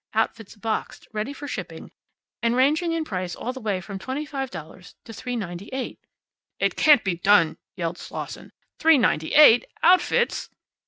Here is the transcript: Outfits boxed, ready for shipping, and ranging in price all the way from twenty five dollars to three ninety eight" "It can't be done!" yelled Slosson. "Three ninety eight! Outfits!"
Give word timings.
Outfits 0.15 0.55
boxed, 0.55 1.07
ready 1.13 1.31
for 1.31 1.47
shipping, 1.47 1.91
and 2.41 2.55
ranging 2.55 2.91
in 2.91 3.05
price 3.05 3.35
all 3.35 3.53
the 3.53 3.59
way 3.61 3.79
from 3.79 3.99
twenty 3.99 4.25
five 4.25 4.49
dollars 4.49 4.95
to 5.03 5.13
three 5.13 5.35
ninety 5.35 5.69
eight" 5.71 5.99
"It 6.59 6.75
can't 6.75 7.03
be 7.03 7.13
done!" 7.17 7.59
yelled 7.75 7.99
Slosson. 7.99 8.51
"Three 8.79 8.97
ninety 8.97 9.35
eight! 9.35 9.65
Outfits!" 9.83 10.49